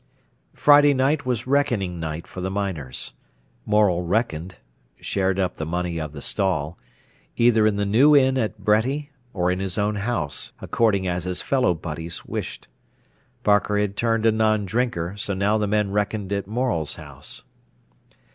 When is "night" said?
0.95-1.27, 1.99-2.25